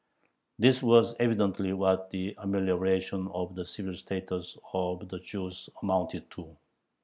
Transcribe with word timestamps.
This 0.57 0.81
was 0.81 1.13
evidently 1.19 1.73
what 1.73 2.09
"the 2.09 2.33
amelioration 2.39 3.27
of 3.35 3.53
the 3.53 3.63
civil 3.63 3.93
status" 3.93 4.57
of 4.73 5.07
the 5.09 5.19
Jews 5.19 5.69
amounted 5.83 6.27
to. 6.31 6.57